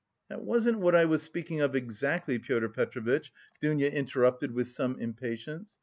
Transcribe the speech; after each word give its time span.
"That 0.29 0.41
wasn't 0.43 0.79
what 0.79 0.95
I 0.95 1.05
was 1.05 1.21
speaking 1.21 1.61
of 1.61 1.75
exactly, 1.75 2.39
Pyotr 2.39 2.69
Petrovitch," 2.69 3.31
Dounia 3.61 3.91
interrupted 3.91 4.49
with 4.51 4.67
some 4.67 4.97
impatience. 4.99 5.77